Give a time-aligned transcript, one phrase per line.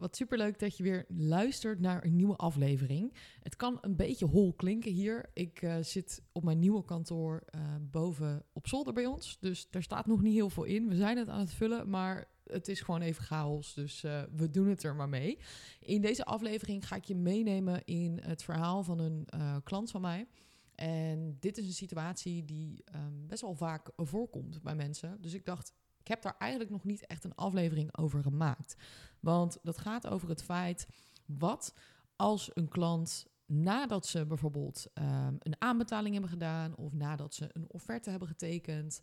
[0.00, 3.14] wat superleuk dat je weer luistert naar een nieuwe aflevering.
[3.42, 5.30] Het kan een beetje hol klinken hier.
[5.32, 9.82] Ik uh, zit op mijn nieuwe kantoor uh, boven op zolder bij ons, dus daar
[9.82, 10.88] staat nog niet heel veel in.
[10.88, 14.50] We zijn het aan het vullen, maar het is gewoon even chaos, dus uh, we
[14.50, 15.38] doen het er maar mee.
[15.80, 19.28] In deze aflevering ga ik je meenemen in het verhaal van een
[19.64, 20.26] klant van mij.
[20.74, 25.20] En dit is een situatie die um, best wel vaak voorkomt bij mensen.
[25.20, 25.74] Dus ik dacht,
[26.10, 28.76] heb daar eigenlijk nog niet echt een aflevering over gemaakt.
[29.20, 30.86] Want dat gaat over het feit
[31.26, 31.74] wat
[32.16, 37.70] als een klant nadat ze bijvoorbeeld um, een aanbetaling hebben gedaan of nadat ze een
[37.70, 39.00] offerte hebben getekend,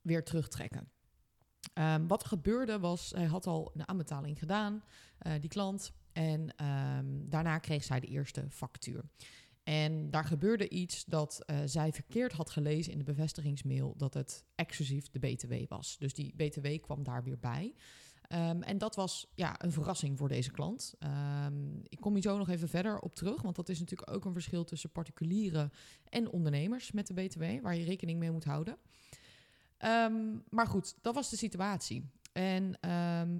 [0.00, 0.90] weer terugtrekken.
[1.74, 4.82] Um, wat er gebeurde was, hij had al een aanbetaling gedaan,
[5.22, 9.04] uh, die klant, en um, daarna kreeg zij de eerste factuur.
[9.68, 14.44] En daar gebeurde iets dat uh, zij verkeerd had gelezen in de bevestigingsmail dat het
[14.54, 15.96] exclusief de BTW was.
[15.98, 17.74] Dus die BTW kwam daar weer bij.
[18.32, 20.94] Um, en dat was ja, een verrassing voor deze klant.
[21.46, 24.24] Um, ik kom hier zo nog even verder op terug, want dat is natuurlijk ook
[24.24, 25.72] een verschil tussen particulieren
[26.08, 28.76] en ondernemers met de BTW, waar je rekening mee moet houden.
[29.84, 32.10] Um, maar goed, dat was de situatie.
[32.32, 32.78] En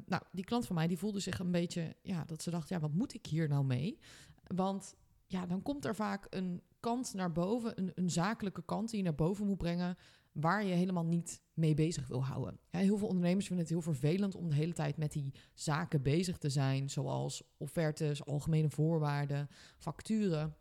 [0.07, 2.81] nou, die klant van mij die voelde zich een beetje, ja, dat ze dacht, ja,
[2.81, 3.99] wat moet ik hier nou mee?
[4.47, 4.95] Want
[5.29, 9.05] ja, dan komt er vaak een kant naar boven, een, een zakelijke kant die je
[9.05, 9.97] naar boven moet brengen,
[10.33, 12.61] waar je helemaal niet mee bezig wil houden.
[12.71, 16.39] Heel veel ondernemers vinden het heel vervelend om de hele tijd met die zaken bezig
[16.39, 19.49] te zijn, zoals offertes, algemene voorwaarden,
[19.79, 20.57] facturen.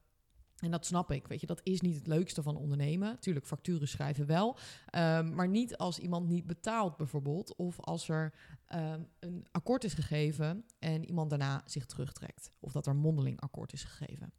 [0.58, 3.20] En dat snap ik, weet je, dat is niet het leukste van ondernemen.
[3.20, 4.58] Tuurlijk, facturen schrijven wel,
[4.96, 8.34] um, maar niet als iemand niet betaalt bijvoorbeeld, of als er
[8.76, 13.74] um, een akkoord is gegeven en iemand daarna zich terugtrekt, of dat er mondeling akkoord
[13.74, 14.34] is gegeven.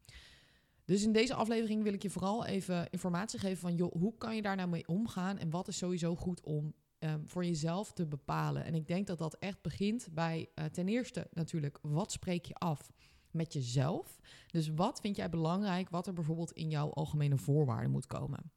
[0.85, 4.43] Dus in deze aflevering wil ik je vooral even informatie geven van, hoe kan je
[4.43, 8.65] daar nou mee omgaan en wat is sowieso goed om um, voor jezelf te bepalen.
[8.65, 12.55] En ik denk dat dat echt begint bij uh, ten eerste natuurlijk, wat spreek je
[12.55, 12.91] af?
[13.31, 14.21] Met jezelf.
[14.51, 18.53] Dus wat vind jij belangrijk, wat er bijvoorbeeld in jouw algemene voorwaarden moet komen?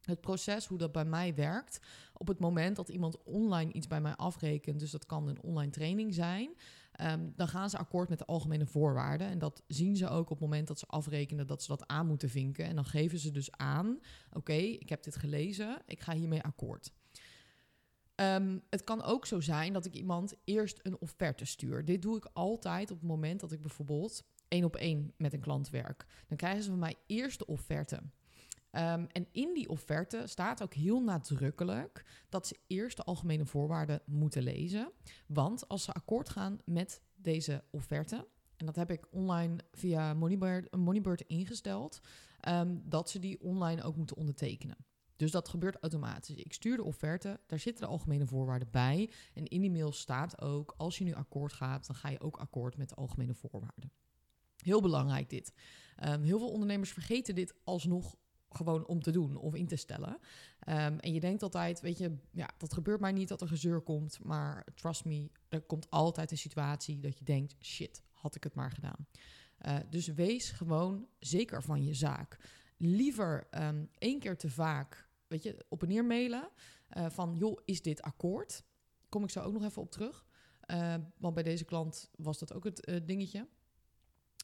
[0.00, 1.80] Het proces, hoe dat bij mij werkt,
[2.12, 5.70] op het moment dat iemand online iets bij mij afrekent, dus dat kan een online
[5.70, 6.54] training zijn,
[7.00, 9.26] um, dan gaan ze akkoord met de algemene voorwaarden.
[9.26, 12.06] En dat zien ze ook op het moment dat ze afrekenen dat ze dat aan
[12.06, 12.64] moeten vinken.
[12.64, 13.98] En dan geven ze dus aan:
[14.32, 16.92] oké, ik heb dit gelezen, ik ga hiermee akkoord.
[18.20, 21.84] Um, het kan ook zo zijn dat ik iemand eerst een offerte stuur.
[21.84, 25.40] Dit doe ik altijd op het moment dat ik bijvoorbeeld één op één met een
[25.40, 26.06] klant werk.
[26.28, 27.96] Dan krijgen ze van mij eerst de offerte.
[27.96, 34.02] Um, en in die offerte staat ook heel nadrukkelijk dat ze eerst de algemene voorwaarden
[34.06, 34.92] moeten lezen.
[35.26, 40.76] Want als ze akkoord gaan met deze offerte, en dat heb ik online via Moneybird,
[40.76, 42.00] Moneybird ingesteld,
[42.48, 44.76] um, dat ze die online ook moeten ondertekenen.
[45.18, 46.36] Dus dat gebeurt automatisch.
[46.36, 49.10] Ik stuur de offerte, daar zitten de algemene voorwaarden bij.
[49.34, 52.36] En in die mail staat ook, als je nu akkoord gaat, dan ga je ook
[52.36, 53.92] akkoord met de algemene voorwaarden.
[54.56, 55.52] Heel belangrijk dit.
[56.04, 58.16] Um, heel veel ondernemers vergeten dit alsnog
[58.50, 60.18] gewoon om te doen of in te stellen.
[60.68, 63.80] Um, en je denkt altijd, weet je, ja, dat gebeurt mij niet dat er gezeur
[63.80, 64.24] komt.
[64.24, 68.54] Maar trust me, er komt altijd een situatie dat je denkt, shit, had ik het
[68.54, 69.06] maar gedaan.
[69.66, 72.38] Uh, dus wees gewoon zeker van je zaak.
[72.76, 76.50] Liever um, één keer te vaak weet je, op en neer mailen.
[76.96, 78.64] Uh, van, joh, is dit akkoord?
[79.08, 80.26] Kom ik zo ook nog even op terug.
[80.66, 83.48] Uh, want bij deze klant was dat ook het uh, dingetje.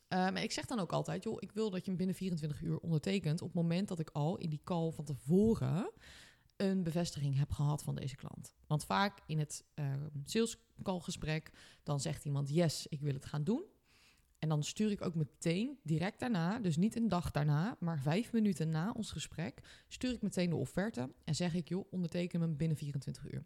[0.09, 2.79] maar ik zeg dan ook altijd, joh, ik wil dat je hem binnen 24 uur
[2.79, 3.43] ondertekent...
[3.43, 5.91] op het moment dat ik al in die call van tevoren
[6.57, 8.55] een bevestiging heb gehad van deze klant.
[8.67, 9.65] Want vaak in het
[10.25, 11.51] sales call gesprek,
[11.83, 13.65] dan zegt iemand, yes, ik wil het gaan doen.
[14.45, 18.33] En dan stuur ik ook meteen direct daarna, dus niet een dag daarna, maar vijf
[18.33, 22.57] minuten na ons gesprek, stuur ik meteen de offerte en zeg ik, joh, onderteken hem
[22.57, 23.45] binnen 24 uur.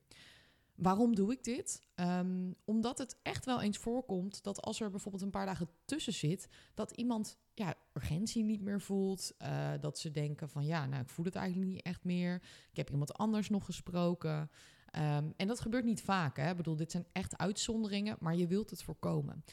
[0.74, 1.82] Waarom doe ik dit?
[1.96, 6.12] Um, omdat het echt wel eens voorkomt dat als er bijvoorbeeld een paar dagen tussen
[6.12, 9.34] zit, dat iemand ja, urgentie niet meer voelt.
[9.42, 12.34] Uh, dat ze denken van ja, nou ik voel het eigenlijk niet echt meer.
[12.70, 14.50] Ik heb iemand anders nog gesproken.
[14.96, 16.36] Um, en dat gebeurt niet vaak.
[16.36, 16.50] Hè?
[16.50, 19.44] Ik bedoel, dit zijn echt uitzonderingen, maar je wilt het voorkomen.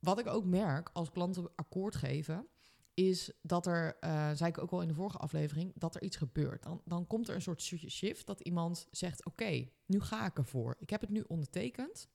[0.00, 2.48] Wat ik ook merk als klanten akkoord geven,
[2.94, 6.16] is dat er, uh, zei ik ook al in de vorige aflevering, dat er iets
[6.16, 6.62] gebeurt.
[6.62, 10.76] Dan, dan komt er een soort shift dat iemand zegt: Oké, nu ga ik ervoor.
[10.78, 12.08] Ik heb het nu ondertekend.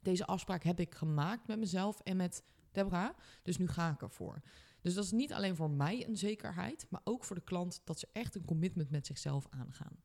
[0.00, 3.16] Deze afspraak heb ik gemaakt met mezelf en met Deborah.
[3.42, 4.42] Dus nu ga ik ervoor.
[4.80, 7.98] Dus dat is niet alleen voor mij een zekerheid, maar ook voor de klant dat
[7.98, 9.96] ze echt een commitment met zichzelf aangaan.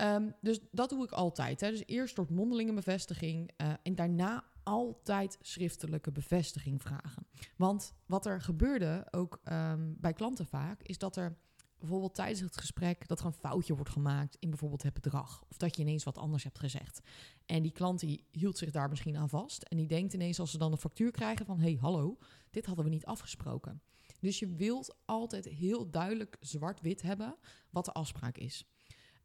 [0.00, 1.60] Um, dus dat doe ik altijd.
[1.60, 1.70] Hè.
[1.70, 7.26] Dus eerst door mondelinge bevestiging uh, en daarna altijd schriftelijke bevestiging vragen.
[7.56, 11.36] Want wat er gebeurde, ook um, bij klanten vaak, is dat er
[11.78, 15.44] bijvoorbeeld tijdens het gesprek dat er een foutje wordt gemaakt in bijvoorbeeld het bedrag.
[15.48, 17.00] Of dat je ineens wat anders hebt gezegd.
[17.46, 19.62] En die klant die hield zich daar misschien aan vast.
[19.62, 21.60] En die denkt ineens als ze dan een factuur krijgen van...
[21.60, 22.18] hey, hallo,
[22.50, 23.82] dit hadden we niet afgesproken.
[24.20, 27.36] Dus je wilt altijd heel duidelijk zwart-wit hebben
[27.70, 28.66] wat de afspraak is.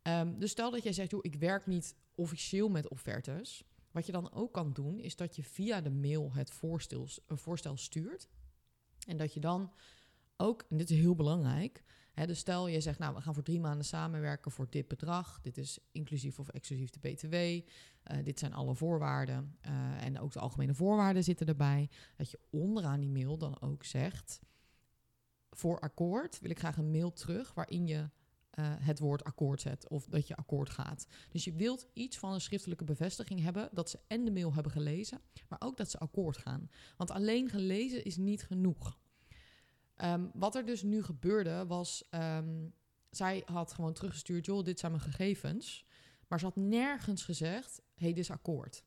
[0.03, 3.63] Ehm, dus stel dat jij zegt, joh, ik werk niet officieel met offertes.
[3.91, 7.37] Wat je dan ook kan doen, is dat je via de mail het voorstel, een
[7.37, 8.27] voorstel stuurt.
[9.07, 9.71] En dat je dan
[10.37, 11.83] ook, en dit is heel belangrijk,
[12.13, 15.41] hè, dus stel je zegt, nou, we gaan voor drie maanden samenwerken voor dit bedrag.
[15.41, 17.33] Dit is inclusief of exclusief de BTW.
[17.35, 19.57] Uh, dit zijn alle voorwaarden.
[19.67, 21.89] Uh, en ook de algemene voorwaarden zitten erbij.
[22.17, 24.39] Dat je onderaan die mail dan ook zegt,
[25.49, 28.09] voor akkoord wil ik graag een mail terug waarin je
[28.59, 31.07] uh, het woord akkoord zet of dat je akkoord gaat.
[31.29, 34.71] Dus je wilt iets van een schriftelijke bevestiging hebben dat ze en de mail hebben
[34.71, 36.69] gelezen, maar ook dat ze akkoord gaan.
[36.97, 38.99] Want alleen gelezen is niet genoeg.
[39.97, 42.73] Um, wat er dus nu gebeurde was, um,
[43.09, 45.85] zij had gewoon teruggestuurd, joh, dit zijn mijn gegevens.
[46.27, 48.83] Maar ze had nergens gezegd, hey, dit is akkoord.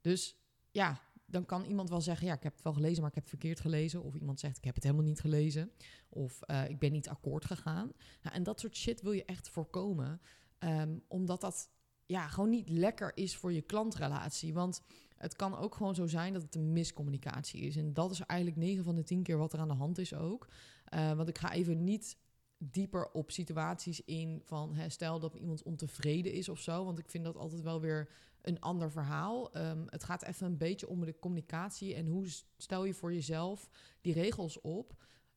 [0.00, 0.36] Dus
[0.70, 1.00] ja,
[1.34, 3.32] dan kan iemand wel zeggen, ja, ik heb het wel gelezen, maar ik heb het
[3.32, 4.02] verkeerd gelezen.
[4.02, 5.70] Of iemand zegt, ik heb het helemaal niet gelezen.
[6.08, 7.92] Of uh, ik ben niet akkoord gegaan.
[8.22, 10.20] Nou, en dat soort shit wil je echt voorkomen.
[10.58, 11.70] Um, omdat dat
[12.06, 14.54] ja, gewoon niet lekker is voor je klantrelatie.
[14.54, 14.82] Want
[15.16, 17.76] het kan ook gewoon zo zijn dat het een miscommunicatie is.
[17.76, 20.14] En dat is eigenlijk 9 van de 10 keer wat er aan de hand is
[20.14, 20.48] ook.
[20.94, 22.16] Uh, want ik ga even niet
[22.58, 26.84] dieper op situaties in van hè, stel dat iemand ontevreden is of zo.
[26.84, 28.08] Want ik vind dat altijd wel weer
[28.44, 29.56] een ander verhaal.
[29.56, 32.26] Um, het gaat even een beetje om de communicatie en hoe
[32.56, 33.68] stel je voor jezelf
[34.00, 34.94] die regels op,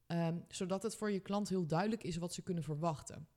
[0.07, 3.27] um, zodat het voor je klant heel duidelijk is wat ze kunnen verwachten.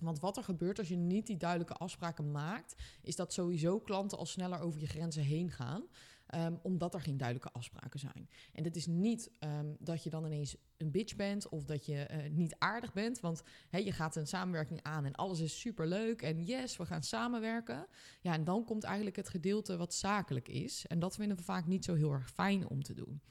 [0.00, 4.18] Want wat er gebeurt als je niet die duidelijke afspraken maakt, is dat sowieso klanten
[4.18, 5.86] al sneller over je grenzen heen gaan.
[6.34, 8.28] Um, omdat er geen duidelijke afspraken zijn.
[8.52, 12.08] En dat is niet um, dat je dan ineens een bitch bent of dat je
[12.10, 13.20] uh, niet aardig bent.
[13.20, 16.22] Want je gaat een samenwerking aan en alles is super leuk.
[16.22, 17.86] En yes, we gaan samenwerken.
[18.20, 20.86] Ja, en dan komt eigenlijk het gedeelte wat zakelijk is.
[20.86, 23.22] En dat vinden we vaak niet zo heel erg fijn om te doen.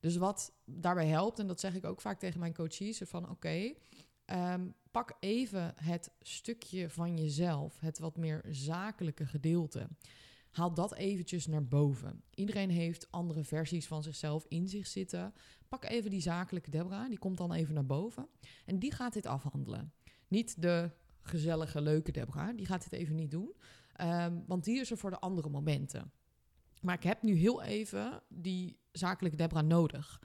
[0.00, 3.74] Dus wat daarbij helpt, en dat zeg ik ook vaak tegen mijn coaches, van oké,
[4.26, 9.88] um, pak even het stukje van jezelf, het wat meer zakelijke gedeelte
[10.56, 12.22] haal dat eventjes naar boven.
[12.34, 15.32] Iedereen heeft andere versies van zichzelf in zich zitten.
[15.68, 18.28] Pak even die zakelijke Debra, die komt dan even naar boven.
[18.64, 19.92] En die gaat dit afhandelen.
[20.28, 23.54] Niet de gezellige, leuke Debra, die gaat dit even niet doen.
[24.00, 26.12] Um, want die is er voor de andere momenten.
[26.80, 30.22] Maar ik heb nu heel even die zakelijke Debra nodig.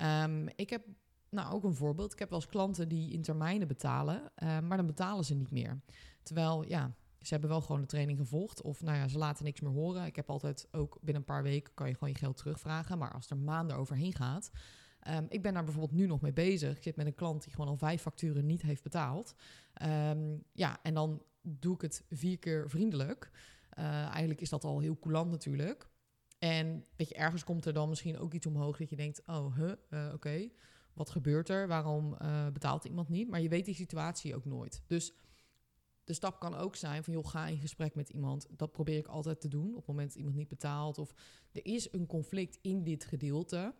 [0.00, 0.86] Um, ik heb
[1.30, 2.12] nou ook een voorbeeld.
[2.12, 5.50] Ik heb wel eens klanten die in termijnen betalen, uh, maar dan betalen ze niet
[5.50, 5.80] meer.
[6.22, 6.94] Terwijl, ja,
[7.26, 8.62] ze hebben wel gewoon de training gevolgd.
[8.62, 10.06] Of nou ja, ze laten niks meer horen.
[10.06, 12.98] Ik heb altijd ook binnen een paar weken kan je gewoon je geld terugvragen.
[12.98, 14.50] Maar als er maanden overheen gaat.
[15.08, 16.76] Um, ik ben daar bijvoorbeeld nu nog mee bezig.
[16.76, 19.34] Ik zit met een klant die gewoon al vijf facturen niet heeft betaald.
[19.82, 23.30] Um, ja, en dan doe ik het vier keer vriendelijk.
[23.78, 25.88] Uh, eigenlijk is dat al heel coulant natuurlijk.
[26.38, 29.56] En weet je, ergens komt er dan misschien ook iets omhoog dat je denkt: oh,
[29.56, 30.48] huh, uh, oké,
[30.92, 31.68] wat gebeurt er?
[31.68, 33.28] Waarom uh, betaalt iemand niet?
[33.28, 34.82] Maar je weet die situatie ook nooit.
[34.86, 35.12] Dus
[36.04, 38.46] de stap kan ook zijn van, joh, ga in gesprek met iemand.
[38.50, 40.98] Dat probeer ik altijd te doen op het moment dat iemand niet betaalt.
[40.98, 41.14] Of
[41.52, 43.74] er is een conflict in dit gedeelte.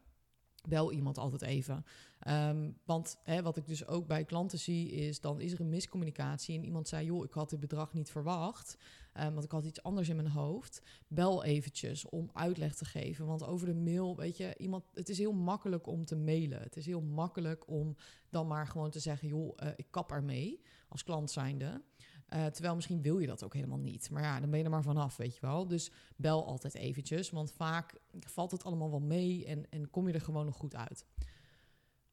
[0.68, 1.84] Bel iemand altijd even.
[2.28, 5.68] Um, want hè, wat ik dus ook bij klanten zie, is dan is er een
[5.68, 6.56] miscommunicatie.
[6.56, 8.76] En iemand zei, joh, ik had dit bedrag niet verwacht.
[9.20, 10.82] Um, want ik had iets anders in mijn hoofd.
[11.08, 13.26] Bel eventjes om uitleg te geven.
[13.26, 16.62] Want over de mail, weet je, iemand, het is heel makkelijk om te mailen.
[16.62, 17.96] Het is heel makkelijk om
[18.30, 21.82] dan maar gewoon te zeggen, joh, uh, ik kap ermee als klant zijnde.
[22.28, 24.10] Uh, terwijl misschien wil je dat ook helemaal niet.
[24.10, 25.66] Maar ja, dan ben je er maar vanaf, weet je wel.
[25.66, 30.14] Dus bel altijd eventjes, want vaak valt het allemaal wel mee en, en kom je
[30.14, 31.06] er gewoon nog goed uit.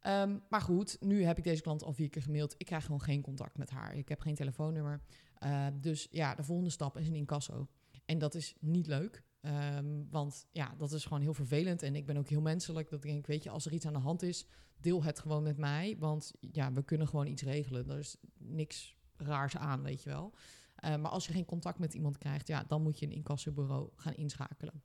[0.07, 2.55] Um, maar goed, nu heb ik deze klant al vier keer gemaild.
[2.57, 3.95] Ik krijg gewoon geen contact met haar.
[3.95, 5.01] Ik heb geen telefoonnummer.
[5.39, 7.67] Uh, dus ja, de volgende stap is een incasso.
[8.05, 9.23] En dat is niet leuk.
[9.41, 11.83] Um, want ja, dat is gewoon heel vervelend.
[11.83, 12.89] En ik ben ook heel menselijk.
[12.89, 14.47] Dat ik denk, weet je, als er iets aan de hand is,
[14.79, 15.95] deel het gewoon met mij.
[15.99, 17.89] Want ja, we kunnen gewoon iets regelen.
[17.89, 20.33] Er is niks raars aan, weet je wel.
[20.85, 23.89] Uh, maar als je geen contact met iemand krijgt, ja, dan moet je een incassobureau
[23.95, 24.83] gaan inschakelen.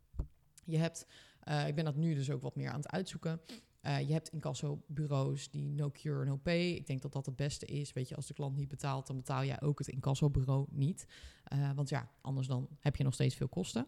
[0.65, 1.07] Je hebt,
[1.49, 3.41] uh, ik ben dat nu dus ook wat meer aan het uitzoeken.
[3.83, 6.71] Uh, je hebt incassobureaus die no cure, no pay.
[6.71, 7.93] Ik denk dat dat het beste is.
[7.93, 11.07] Weet je, als de klant niet betaalt, dan betaal jij ook het incassobureau niet.
[11.75, 13.87] want ja, anders dan heb je nog steeds veel kosten.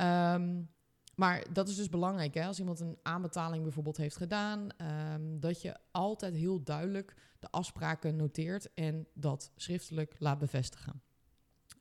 [0.00, 0.70] Um,
[1.14, 2.34] maar dat is dus belangrijk.
[2.34, 2.46] Hè?
[2.46, 4.68] Als iemand een aanbetaling bijvoorbeeld heeft gedaan,
[5.14, 11.02] um, dat je altijd heel duidelijk de afspraken noteert en dat schriftelijk laat bevestigen.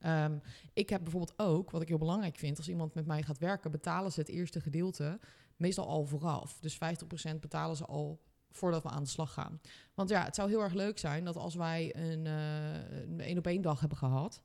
[0.06, 0.42] Um,
[0.74, 3.72] ik heb bijvoorbeeld ook, wat ik heel belangrijk vind, als iemand met mij gaat werken,
[3.72, 5.20] betalen ze het eerste gedeelte
[5.56, 6.60] meestal al vooraf.
[6.60, 6.78] Dus 50%
[7.40, 8.22] betalen ze al
[8.52, 9.62] voordat we aan de slag gaan.
[9.94, 13.48] Want ja, het zou heel erg leuk zijn dat als wij een uh, één op
[13.48, 14.42] één dag hebben gehad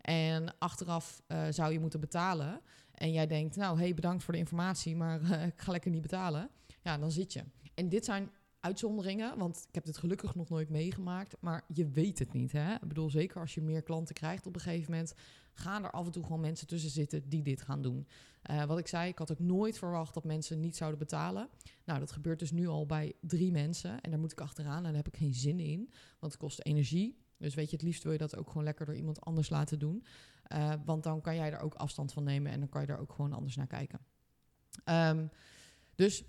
[0.00, 2.60] en achteraf uh, zou je moeten betalen
[3.00, 6.02] en jij denkt, nou hey, bedankt voor de informatie, maar uh, ik ga lekker niet
[6.02, 6.50] betalen.
[6.82, 7.44] Ja, dan zit je.
[7.74, 8.30] En dit zijn
[8.60, 12.52] uitzonderingen, want ik heb dit gelukkig nog nooit meegemaakt, maar je weet het niet.
[12.52, 12.74] Hè?
[12.74, 15.14] Ik bedoel, zeker als je meer klanten krijgt op een gegeven moment,
[15.52, 18.06] gaan er af en toe gewoon mensen tussen zitten die dit gaan doen.
[18.50, 21.48] Uh, wat ik zei, ik had ook nooit verwacht dat mensen niet zouden betalen.
[21.84, 24.82] Nou, dat gebeurt dus nu al bij drie mensen en daar moet ik achteraan en
[24.82, 27.18] daar heb ik geen zin in, want het kost energie.
[27.40, 29.78] Dus weet je, het liefst wil je dat ook gewoon lekker door iemand anders laten
[29.78, 30.04] doen.
[30.52, 32.98] Uh, want dan kan jij er ook afstand van nemen en dan kan je er
[32.98, 34.00] ook gewoon anders naar kijken.
[34.84, 35.30] Um,
[35.94, 36.24] dus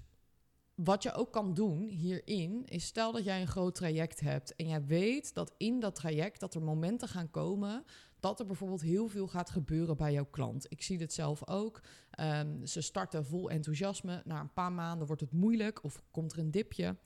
[0.76, 4.68] wat je ook kan doen hierin, is stel dat jij een groot traject hebt en
[4.68, 7.84] jij weet dat in dat traject dat er momenten gaan komen
[8.20, 10.66] dat er bijvoorbeeld heel veel gaat gebeuren bij jouw klant.
[10.70, 11.82] Ik zie dit zelf ook.
[12.20, 14.22] Um, ze starten vol enthousiasme.
[14.26, 16.98] Na een paar maanden wordt het moeilijk of komt er een dipje.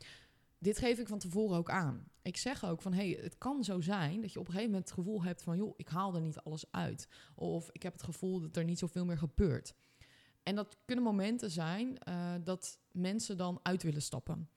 [0.66, 2.08] Dit geef ik van tevoren ook aan.
[2.22, 4.90] Ik zeg ook van, hey, het kan zo zijn dat je op een gegeven moment
[4.90, 7.08] het gevoel hebt van, joh, ik haal er niet alles uit.
[7.36, 9.76] Of ik heb het gevoel dat er niet zoveel meer gebeurt.
[10.44, 14.50] En dat kunnen momenten zijn uh, dat mensen dan uit willen stappen.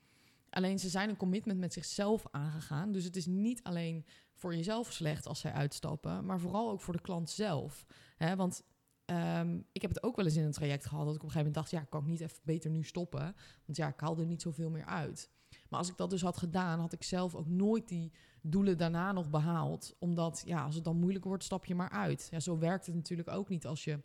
[0.51, 2.93] Alleen ze zijn een commitment met zichzelf aangegaan.
[2.93, 6.95] Dus het is niet alleen voor jezelf slecht als zij uitstappen, maar vooral ook voor
[6.95, 7.87] de klant zelf.
[8.17, 8.63] Hè, want
[9.07, 11.33] um, ik heb het ook wel eens in een traject gehad dat ik op een
[11.33, 13.37] gegeven moment dacht: ja, kan ik niet even beter nu stoppen?
[13.65, 15.31] Want ja, ik haal er niet zoveel meer uit.
[15.69, 19.13] Maar als ik dat dus had gedaan, had ik zelf ook nooit die doelen daarna
[19.13, 19.97] nog behaald.
[19.99, 22.29] Omdat ja, als het dan moeilijk wordt, stap je maar uit.
[22.31, 24.01] Ja, zo werkt het natuurlijk ook niet als je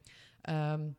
[0.49, 0.95] um,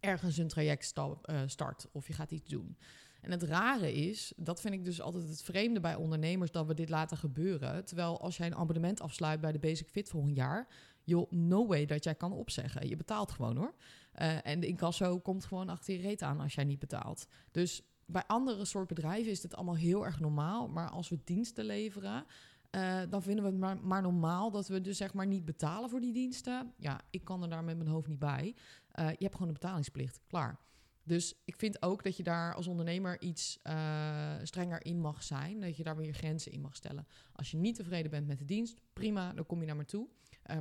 [0.00, 2.76] ergens een traject uh, start of je gaat iets doen.
[3.20, 6.74] En het rare is, dat vind ik dus altijd het vreemde bij ondernemers, dat we
[6.74, 7.84] dit laten gebeuren.
[7.84, 10.68] Terwijl als jij een abonnement afsluit bij de Basic Fit voor een jaar,
[11.04, 12.88] joh, no way dat jij kan opzeggen.
[12.88, 13.74] Je betaalt gewoon hoor.
[14.18, 17.26] Uh, en de incasso komt gewoon achter je reet aan als jij niet betaalt.
[17.50, 20.68] Dus bij andere soort bedrijven is dit allemaal heel erg normaal.
[20.68, 22.24] Maar als we diensten leveren,
[22.70, 26.00] uh, dan vinden we het maar, normaal dat we dus zeg maar niet betalen voor
[26.00, 26.72] die diensten.
[26.76, 28.54] Ja, ik kan er daar met mijn hoofd niet bij.
[28.94, 30.58] Uh, je hebt gewoon een betalingsplicht, klaar.
[31.02, 35.60] Dus ik vind ook dat je daar als ondernemer iets uh, strenger in mag zijn.
[35.60, 37.06] Dat je daar weer grenzen in mag stellen.
[37.32, 40.08] Als je niet tevreden bent met de dienst, prima, dan kom je naar me toe.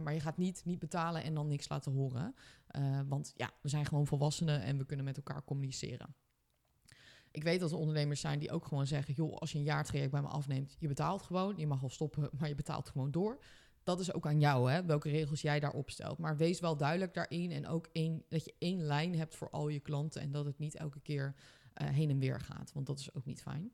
[0.01, 2.35] Maar je gaat niet, niet betalen en dan niks laten horen.
[3.07, 6.15] Want ja, we zijn gewoon volwassenen en we kunnen met elkaar communiceren.
[7.33, 10.11] Ik weet dat er ondernemers zijn die ook gewoon zeggen: joh, als je een jaartraject
[10.11, 11.53] bij me afneemt, je betaalt gewoon.
[11.57, 13.39] Je mag wel stoppen, maar je betaalt gewoon door
[13.83, 16.17] dat is ook aan jou, hè, welke regels jij daar opstelt.
[16.17, 19.67] Maar wees wel duidelijk daarin en ook één, dat je één lijn hebt voor al
[19.67, 21.35] je klanten en dat het niet elke keer
[21.81, 23.71] uh, heen en weer gaat, want dat is ook niet fijn.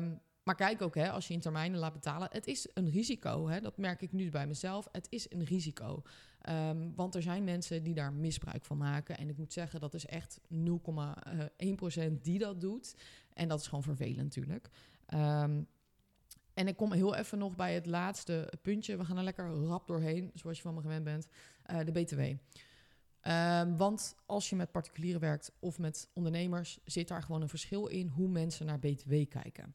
[0.00, 3.48] Um, maar kijk ook, hè, als je in termijnen laat betalen, het is een risico.
[3.48, 4.88] Hè, dat merk ik nu bij mezelf.
[4.92, 6.02] Het is een risico.
[6.48, 9.18] Um, want er zijn mensen die daar misbruik van maken.
[9.18, 12.94] En ik moet zeggen, dat is echt 0,1% die dat doet.
[13.32, 14.68] En dat is gewoon vervelend natuurlijk.
[15.14, 15.66] Um,
[16.54, 18.96] en ik kom heel even nog bij het laatste puntje.
[18.96, 21.26] We gaan er lekker rap doorheen, zoals je van me gewend bent.
[21.70, 22.20] Uh, de BTW.
[23.22, 27.86] Uh, want als je met particulieren werkt of met ondernemers, zit daar gewoon een verschil
[27.86, 29.74] in hoe mensen naar BTW kijken.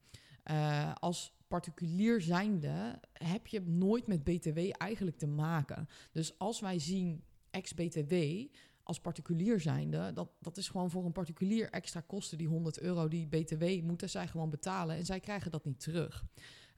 [0.52, 5.88] Uh, als particulier zijnde heb je nooit met BTW eigenlijk te maken.
[6.12, 8.14] Dus als wij zien ex-BTW
[8.84, 12.38] als particulier zijnde, dat, dat is gewoon voor een particulier extra kosten.
[12.38, 16.26] Die 100 euro die BTW moeten zij gewoon betalen en zij krijgen dat niet terug.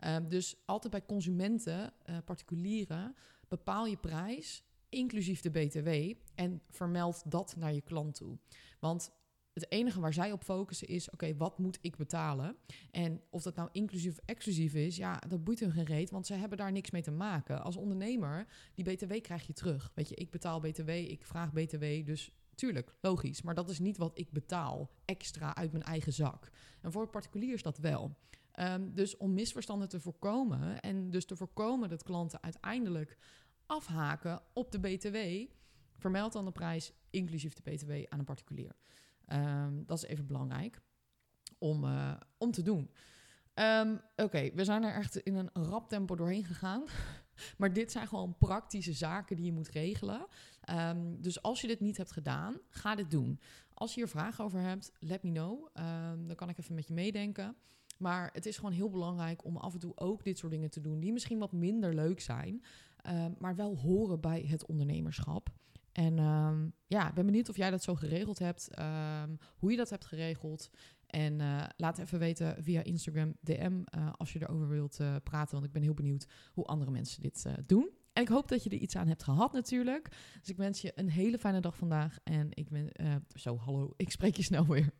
[0.05, 3.15] Um, dus altijd bij consumenten, uh, particulieren,
[3.47, 5.89] bepaal je prijs, inclusief de BTW,
[6.35, 8.38] en vermeld dat naar je klant toe.
[8.79, 9.11] Want
[9.53, 12.56] het enige waar zij op focussen is: oké, wat moet ik betalen?
[12.91, 16.25] En of dat nou inclusief of exclusief is, ja, dat boeit hun geen reet, want
[16.25, 17.63] ze hebben daar niks mee te maken.
[17.63, 19.91] Als ondernemer, die BTW krijg je terug.
[19.96, 23.41] Weet je, ik betaal BTW, ik vraag BTW, dus tuurlijk, logisch.
[23.41, 26.50] Maar dat is niet wat ik betaal extra uit mijn eigen zak.
[26.82, 28.18] En voor particulier is dat wel.
[28.60, 33.18] Um, dus om misverstanden te voorkomen en dus te voorkomen dat klanten uiteindelijk
[33.65, 35.18] afhaken op de BTW,
[35.98, 38.75] vermeld dan de prijs inclusief de BTW aan een particulier.
[39.33, 40.81] Um, dat is even belangrijk
[41.57, 42.89] om, uh, om te doen.
[43.53, 46.83] Um, Oké, we zijn er echt in een rap tempo doorheen gegaan.
[47.57, 50.27] maar dit zijn gewoon praktische zaken die je moet regelen.
[50.69, 53.39] Um, dus als je dit niet hebt gedaan, ga dit doen.
[53.74, 55.67] Als je hier vragen over hebt, let me know.
[56.27, 57.55] dan kan ik even met je meedenken.
[57.98, 60.81] Maar het is gewoon heel belangrijk om af en toe ook dit soort dingen te
[60.81, 62.63] doen, die misschien wat minder leuk zijn,
[63.38, 65.50] maar wel horen bij het ondernemerschap.
[66.00, 66.51] En uh,
[66.88, 69.24] ja, ik ben benieuwd of jij dat zo geregeld hebt, uh,
[69.58, 70.70] hoe je dat hebt geregeld.
[71.06, 75.53] En uh, laat even weten via Instagram DM uh, als je erover wilt uh, praten,
[75.53, 77.89] want ik ben heel benieuwd hoe andere mensen dit doen.
[78.13, 80.10] En ik hoop dat je er iets aan hebt gehad natuurlijk.
[80.39, 82.91] Dus ik wens je een hele fijne dag vandaag en ik ben
[83.36, 84.94] zo hallo, ik spreek je snel weer.